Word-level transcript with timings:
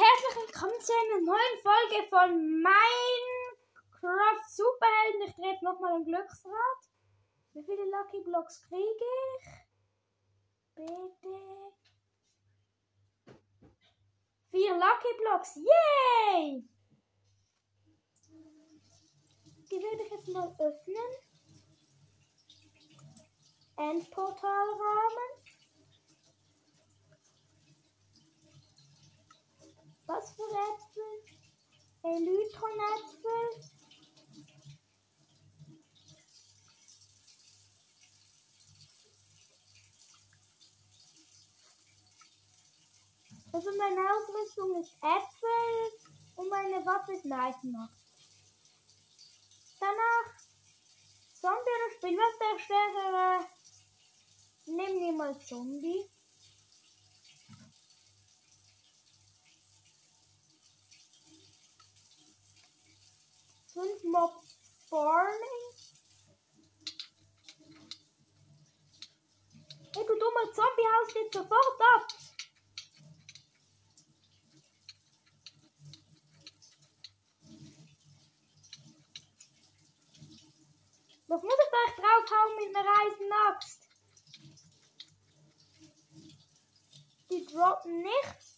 herzlich 0.00 0.36
willkommen 0.46 0.80
zu 0.80 0.92
einer 0.94 1.20
neuen 1.20 1.56
Folge 1.60 2.08
von 2.08 2.62
Minecraft 2.62 4.42
Superhelden. 4.48 5.22
Ich 5.26 5.34
drehe 5.34 5.50
jetzt 5.50 5.62
nochmal 5.62 5.92
ein 5.96 6.04
Glücksrad. 6.04 6.80
Wie 7.52 7.62
viele 7.62 7.84
Lucky 7.84 8.22
Blocks 8.22 8.62
kriege 8.62 9.04
ich? 9.36 9.46
Bitte. 10.74 11.36
Vier 14.50 14.72
Lucky 14.72 15.14
Blocks. 15.18 15.56
Yay! 15.56 16.66
Die 19.70 19.82
werde 19.82 20.02
ich 20.02 20.10
jetzt 20.12 20.28
mal 20.28 20.56
öffnen. 20.58 21.10
Endportalrahmen. 23.76 25.39
Was 30.12 30.32
für 30.32 30.42
Äpfel? 30.42 31.22
Elytron-Äpfel. 32.02 33.46
Also 43.52 43.70
meine 43.78 44.00
Ausrüstung 44.00 44.80
ist 44.80 44.96
Äpfel 45.00 46.10
und 46.34 46.48
meine 46.48 46.84
Waffe 46.84 47.12
ist 47.12 47.24
Leitmacht. 47.24 47.94
Danach 49.78 50.40
Zombie 51.40 51.54
oder 51.54 51.94
Spiel, 51.94 52.18
was 52.18 53.46
der? 54.66 54.74
Nehmen 54.74 55.00
wir 55.00 55.12
mal 55.12 55.38
Zombie. 55.38 56.10
Fünf 64.20 64.32
Mob 64.32 64.42
Spawning. 64.86 65.62
Hey, 69.94 70.04
du 70.06 70.14
dummer 70.18 70.52
Zombie, 70.52 70.88
haust 70.92 71.14
jetzt 71.14 71.34
sofort 71.34 71.80
ab. 71.94 72.06
Was 81.28 81.42
muss 81.42 81.54
ich 81.54 81.70
da 81.70 81.78
echt 81.86 81.98
draufhauen 81.98 82.56
mit 82.56 82.76
einer 82.76 82.94
Eisenaxt? 83.06 83.88
Die 87.30 87.46
droppen 87.46 88.02
nichts. 88.02 88.49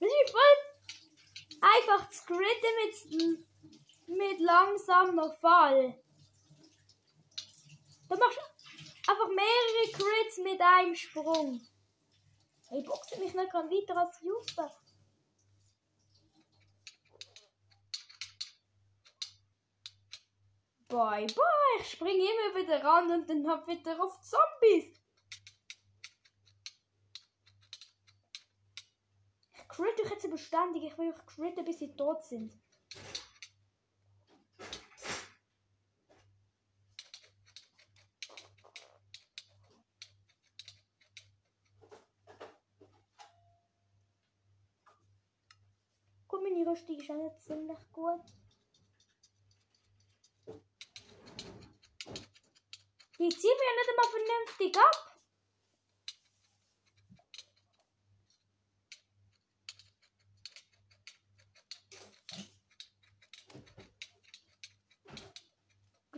Das 0.00 0.08
ist 0.08 0.30
voll 0.30 0.68
einfach 1.60 2.10
zu 2.10 2.24
gritten 2.26 3.16
mit, 3.16 3.38
mit 4.06 4.40
langsamer 4.40 5.32
Fall. 5.34 6.00
Da 8.08 8.16
machst 8.16 8.38
du 8.38 9.10
einfach 9.10 9.28
mehrere 9.28 9.92
Crits 9.92 10.38
mit 10.38 10.60
einem 10.60 10.94
Sprung. 10.94 11.60
Hey, 12.68 12.82
boxe 12.82 13.18
mich 13.18 13.34
nicht 13.34 13.50
gerade 13.50 13.70
weiter 13.70 13.96
als 13.96 14.22
User. 14.22 14.70
Bye 20.88 21.26
bye, 21.26 21.80
ich 21.80 21.90
springe 21.90 22.24
immer 22.24 22.58
wieder 22.58 22.82
ran 22.82 23.10
und 23.10 23.28
dann 23.28 23.46
hab 23.46 23.66
wieder 23.66 24.02
auf 24.02 24.18
Zombies. 24.22 24.98
Crit 29.78 30.00
euch 30.00 30.10
jetzt 30.10 30.28
beständig, 30.28 30.82
ich 30.82 30.98
will 30.98 31.12
euch 31.12 31.26
critten, 31.26 31.64
bis 31.64 31.78
sie 31.78 31.94
tot 31.94 32.20
sind. 32.24 32.52
Guck, 46.26 46.42
meine 46.42 46.68
Rüstung 46.68 46.98
ist 46.98 47.08
auch 47.08 47.14
nicht 47.14 47.40
ziemlich 47.40 47.78
gut. 47.92 48.24
Die 53.20 53.28
ziehen 53.28 53.58
wir 53.60 53.76
nicht 53.76 53.90
einmal 53.90 54.10
vernünftig 54.10 54.76
ab. 54.76 55.08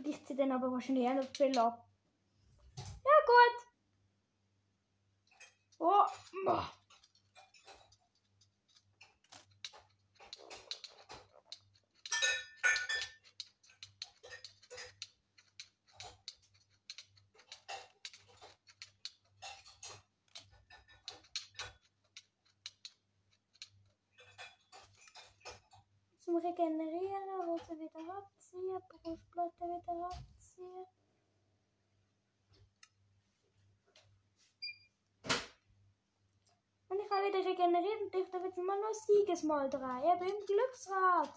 ich 0.11 0.25
ziehe 0.25 0.37
dann 0.37 0.51
aber 0.51 0.71
wahrscheinlich 0.71 1.07
auch 1.07 1.13
noch 1.15 1.35
viel 1.35 1.57
ab. 1.57 1.87
Ja, 2.77 3.15
gut. 3.25 3.57
Oh, 5.79 6.05
boah. 6.45 6.80
Zum 26.31 26.39
Regenerieren, 26.39 27.45
Hose 27.45 27.77
wieder 27.77 28.15
abziehen, 28.15 28.79
Brustplatte 28.87 29.65
wieder 29.65 30.05
abziehen. 30.05 30.85
Und 36.87 36.99
ich 36.99 37.11
habe 37.11 37.27
wieder 37.27 37.49
regeneriert 37.49 38.01
und 38.01 38.15
ich 38.15 38.29
darf 38.29 38.43
jetzt 38.45 38.57
mal 38.57 38.79
noch 38.79 38.93
Siegesmal 38.93 39.69
drehen, 39.69 40.19
beim 40.19 40.45
Glücksrad. 40.45 41.33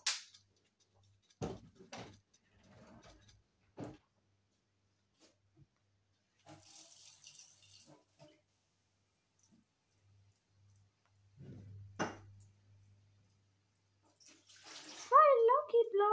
Zwei 15.08 15.34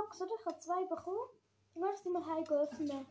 Blocks, 0.02 0.22
oder? 0.22 0.32
Ich 0.40 0.46
habe 0.46 0.60
zwei 0.60 0.86
bekommen. 0.86 1.30
Die 1.76 1.80
möchte 1.80 2.02
ich 2.08 2.12
mal 2.12 2.26
heim 2.26 2.44
öffnen. 2.46 3.06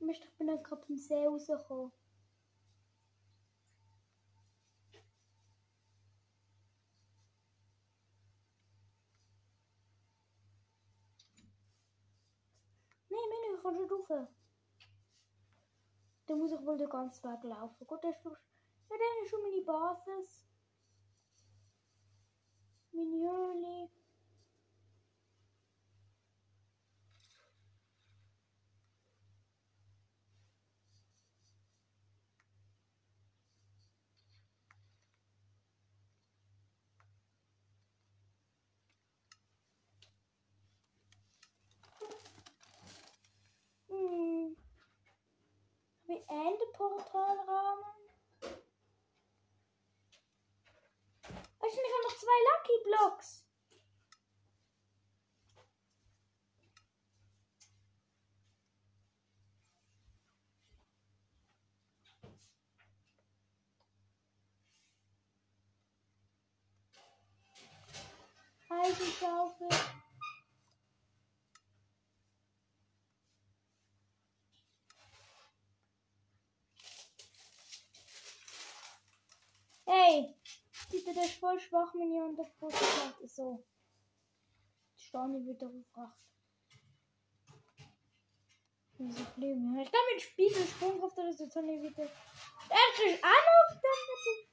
Ich 0.00 0.38
bin 0.38 0.46
nicht 0.46 0.64
gerade 0.64 0.82
vom 0.82 0.96
See 0.96 1.26
rausgekommen. 1.26 1.92
Nein, 13.08 13.20
nein, 13.30 13.54
ich 13.56 13.62
kann 13.62 13.76
schon 13.76 14.18
rauf. 14.18 14.28
Dann 16.32 16.38
muss 16.38 16.52
ich 16.52 16.64
wohl 16.64 16.78
den 16.78 16.88
ganzen 16.88 17.22
Weg 17.24 17.42
laufen. 17.42 17.86
Gut, 17.86 18.02
das 18.02 18.16
ist, 18.16 18.24
ja, 18.24 18.32
dann 18.88 19.22
ist 19.22 19.28
schon 19.28 19.42
meine 19.42 19.60
Basis. 19.60 20.46
Meine 22.90 23.10
Höhle. 23.10 23.90
Ende 46.28 46.66
Portalrahmen. 46.72 47.84
Oh, 51.60 51.66
ich 51.68 51.76
mir 51.76 52.02
noch 52.02 52.16
zwei 52.16 52.38
Lucky 52.48 52.82
Blocks. 52.84 53.46
Eisenschaufel. 68.68 69.68
Der 81.22 81.30
ist 81.30 81.38
voll 81.38 81.60
schwach, 81.60 81.94
wenn 81.94 82.12
ihr 82.12 82.24
unter 82.24 82.44
Brust 82.58 82.80
macht. 82.80 83.30
So. 83.30 83.64
Die 84.96 85.02
Steine 85.02 85.44
wieder 85.46 85.68
aufgebracht. 85.68 86.18
Wieso 88.98 89.24
leben 89.36 89.78
Ich 89.78 89.90
glaube, 89.90 90.06
mit 90.12 90.22
Spiegel 90.22 90.66
Sprungkraft 90.66 91.18
oder 91.18 91.32
so, 91.32 91.48
soll 91.48 91.68
ich 91.70 91.82
wieder. 91.82 92.02
Er 92.02 92.94
kriegt 92.94 93.24
auf 93.24 93.80
den. 93.80 94.48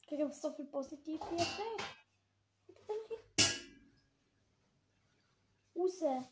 Ich 0.00 0.06
kriege 0.06 0.32
so 0.32 0.52
viel 0.52 0.66
positiv 0.66 1.20
hier. 1.30 1.46
Raus. 5.74 6.30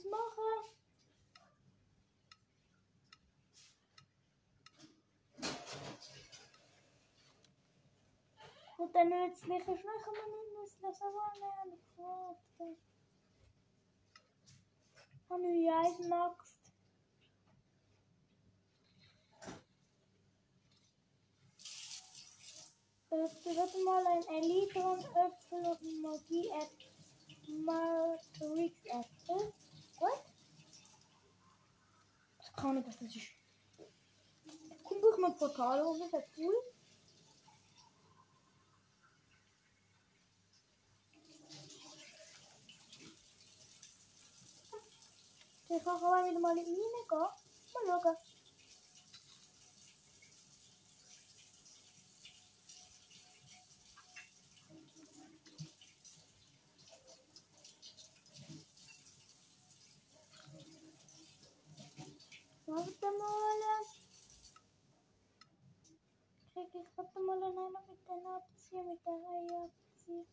Was 0.00 0.10
machen. 0.10 0.70
Und 8.78 8.94
der 8.94 9.04
nützliche 9.04 9.72
ist 9.72 9.84
nachher 9.84 10.12
mal 10.12 10.28
nicht 10.30 10.80
nützlich, 10.82 11.02
aber 11.02 11.32
nein, 11.38 11.70
gefragt. 11.70 12.78
Habe 15.28 15.46
ich 15.46 15.70
Eisenaxt? 15.70 16.56
Öffne 23.12 23.56
warte 23.56 23.84
mal 23.84 24.06
ein 24.06 24.22
Elitron 24.42 25.00
Öpfel 25.00 25.66
und 25.66 26.00
Magie 26.00 26.48
App. 26.50 26.90
Matrix 27.64 28.84
Äpfel. 30.00 30.08
What? 30.08 30.24
Das 32.38 32.52
kann 32.54 32.74
nicht, 32.74 32.88
was 32.88 32.98
das 32.98 33.14
ist. 33.14 33.28
Komm, 34.84 35.00
buch 35.00 35.18
mal 35.18 35.32
Portal, 35.32 35.84
das 35.84 36.06
ist 36.06 36.12
ja 36.12 36.22
cool. 36.38 36.54
Ich 45.72 45.84
kann 45.84 46.02
auch 46.02 46.28
wieder 46.28 46.40
mal 46.40 46.58
in 46.58 46.64
die 46.64 46.70
Mine 46.70 47.06
gehen. 47.08 48.29
Warte 62.70 63.10
mal. 63.18 63.60
Krieg 66.52 66.72
ich 66.72 66.96
warte 66.96 67.20
mal 67.20 67.42
einer 67.42 67.68
mit 67.68 68.08
den 68.08 68.26
Aktien, 68.26 68.86
mit 68.86 69.04
der 69.04 69.12
Reihe 69.12 69.64
Aktien. 69.64 70.26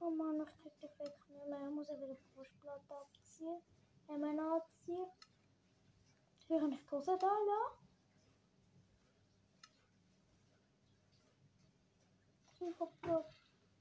Oh 0.00 0.10
Mann, 0.10 0.40
ich 0.40 0.62
krieg 0.62 0.72
die 0.82 0.88
Fake 0.88 1.28
nicht 1.30 1.46
mehr. 1.46 1.68
Ich 1.68 1.74
muss 1.74 1.86
ja 1.86 1.94
wieder 1.94 2.16
Brustplatte 2.34 2.92
abziehen. 2.92 3.62
Ja, 4.08 4.18
meine 4.18 4.42
anziehen. 4.42 5.06
Hier 6.48 6.58
kann 6.58 6.72
ich 6.72 6.80
die 6.80 6.90
Hose 6.90 7.18
da 7.18 7.26
lassen. 7.28 7.84
Ich 12.58 12.80
hab 12.80 13.24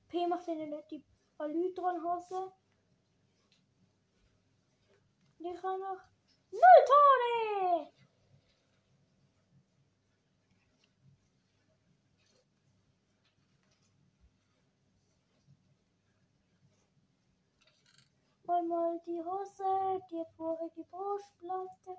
P 0.09 0.27
macht 0.27 0.47
eine 0.47 0.67
nette 0.67 1.01
Alytron-Hose. 1.39 2.53
Ich 5.39 5.61
kann 5.61 5.79
noch 5.79 6.12
Null 6.53 6.81
Tore! 6.85 7.89
Einmal 18.45 19.01
die 19.07 19.23
Hose, 19.23 19.99
die 20.11 20.23
vorige 20.37 20.83
Brustplatte. 20.91 21.97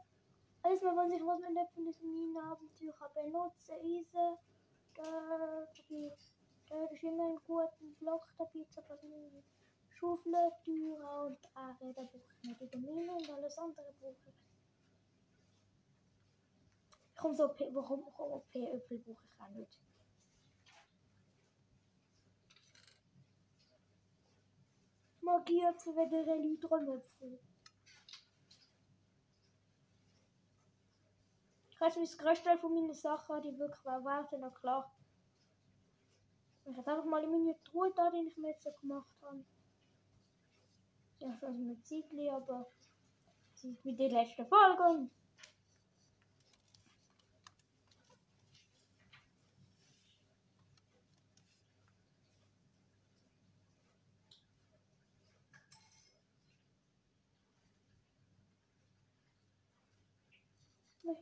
Alles 0.62 0.82
mal, 0.82 0.96
was 0.96 1.10
ich 1.10 1.26
was 1.26 1.40
mit 1.40 1.56
der 1.56 1.68
Minenabenteuer 2.00 3.10
benutze, 3.12 3.72
Eise. 3.72 4.38
Da, 4.94 5.66
da 6.68 6.84
ist 6.92 7.02
immer 7.02 7.24
ein 7.24 7.40
guter 7.44 7.72
Block 7.98 8.24
dabei, 8.38 8.64
aber 8.76 9.53
Schaufel, 10.04 10.52
Türen 10.62 11.02
und 11.02 11.56
Anreden 11.56 11.94
brauche 11.94 12.18
ich 12.18 12.48
nicht 12.48 12.60
in 12.60 12.70
der 12.70 12.80
Mine 12.80 13.12
und 13.14 13.30
alles 13.30 13.56
andere 13.56 13.86
ich. 14.00 14.34
Komm 17.16 17.34
so, 17.34 17.44
warum, 17.72 18.04
warum 18.18 18.42
P-Öpfel 18.50 18.98
brauche 18.98 19.24
ich 19.24 19.40
auch 19.40 19.48
nicht. 19.48 19.78
Magie 25.22 25.62
zu 25.78 25.96
wieder 25.96 26.34
Elytron-Öpfel. 26.34 27.38
Ich 31.70 31.80
weiß, 31.80 31.96
wie 31.96 32.00
das 32.00 32.18
größte 32.18 32.58
von 32.58 32.74
meinen 32.74 32.92
Sachen, 32.92 33.40
die 33.42 33.58
wirklich 33.58 33.86
erwarten, 33.86 34.40
noch 34.40 34.54
klar. 34.54 34.94
Ich 36.66 36.76
habe 36.76 36.90
einfach 36.90 37.04
mal 37.06 37.24
in 37.24 37.30
meine 37.30 37.62
Truhe 37.64 37.90
da, 37.96 38.10
die 38.10 38.28
ich 38.28 38.36
mir 38.36 38.50
jetzt 38.50 38.68
gemacht 38.80 39.08
habe. 39.22 39.44
Ja, 41.24 41.34
schon 41.40 41.66
mit 41.68 41.82
Ziegli, 41.86 42.28
aber 42.28 42.66
das 43.52 43.64
ist 43.64 43.82
wie 43.82 43.96
die 43.96 44.08
letzte 44.08 44.44
Folge. 44.44 45.08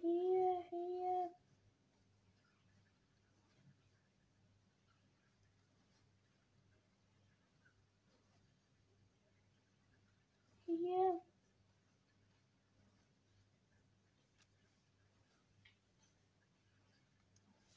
Hier, 0.01 0.65
hier. 0.71 1.31
Hier. 10.79 11.21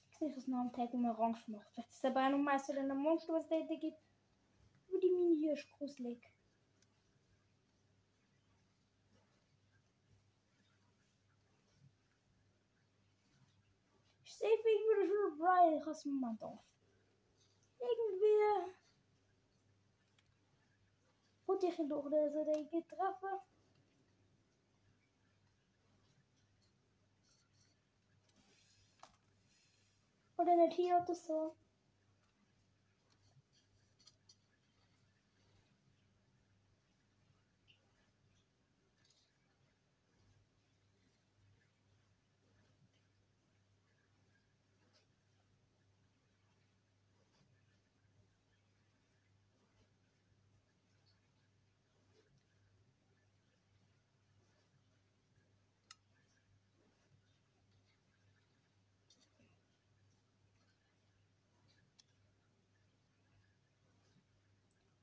Ich 0.10 0.22
weiß 0.22 0.48
noch 0.48 0.60
am 0.60 0.72
Tag, 0.72 0.94
man 0.94 1.16
orange 1.16 1.48
macht. 1.48 1.68
Vielleicht 1.74 1.90
ist 1.90 1.98
es 1.98 2.06
aber 2.06 2.26
auch 2.26 2.32
noch 2.32 2.38
mal 2.38 2.58
so 2.58 2.74
ein 2.74 2.88
Monster, 2.98 3.34
was 3.34 3.44
es 3.44 3.50
da 3.50 3.60
gibt. 3.76 3.98
Aber 4.88 5.00
die 5.00 5.10
Mini 5.10 5.36
hier 5.38 5.54
ist 5.54 5.70
gruselig. 5.74 6.32
Ich 14.24 14.36
sehe 14.36 14.50
irgendwie 14.50 15.08
schon 15.08 15.38
Brian, 15.38 15.80
ich 15.80 15.86
hasse. 15.86 16.10
Irgendwie. 17.80 18.76
Wollte 21.48 21.68
ich 21.68 21.80
ihn 21.80 21.90
doch 21.90 22.04
so 22.04 22.44
denken 22.44 22.88
treffen. 22.88 23.40
Oder 30.38 30.56
nicht 30.56 30.74
hier 30.74 30.98
oder 30.98 31.16
so. 31.16 31.56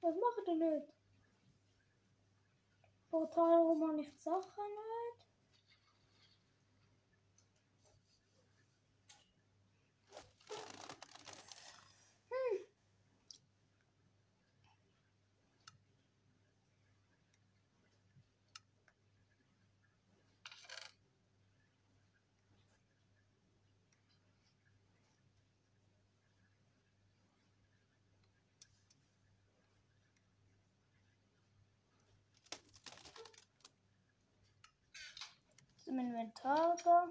Was 0.02 0.16
macht 0.16 0.48
ihr 0.48 0.54
nicht? 0.54 0.92
Portal 3.08 3.52
habe 3.52 4.00
ich 4.00 4.10
die 4.10 4.18
Sachen 4.18 4.40
nicht. 4.40 5.11
Zum 35.92 35.98
Inventar 35.98 36.74
da. 36.84 37.06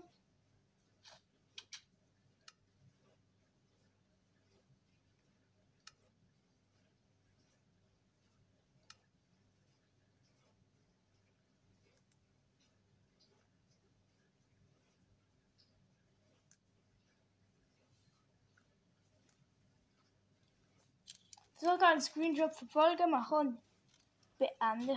So 21.57 21.67
kann 21.77 21.81
ein 21.83 22.01
Screenshot 22.01 22.55
für 22.55 22.65
Folge 22.65 23.05
machen 23.05 23.61
beende 24.41 24.87